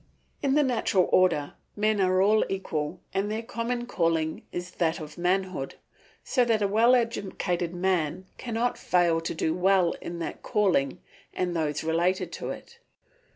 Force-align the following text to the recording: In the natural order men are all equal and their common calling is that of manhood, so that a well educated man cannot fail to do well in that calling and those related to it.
In 0.41 0.55
the 0.55 0.63
natural 0.63 1.07
order 1.11 1.53
men 1.75 2.01
are 2.01 2.23
all 2.23 2.43
equal 2.49 2.99
and 3.13 3.29
their 3.29 3.43
common 3.43 3.85
calling 3.85 4.41
is 4.51 4.71
that 4.71 4.99
of 4.99 5.15
manhood, 5.15 5.75
so 6.23 6.43
that 6.43 6.63
a 6.63 6.67
well 6.67 6.95
educated 6.95 7.75
man 7.75 8.25
cannot 8.39 8.79
fail 8.79 9.21
to 9.21 9.35
do 9.35 9.53
well 9.53 9.91
in 10.01 10.17
that 10.17 10.41
calling 10.41 10.99
and 11.35 11.55
those 11.55 11.83
related 11.83 12.31
to 12.31 12.49
it. 12.49 12.79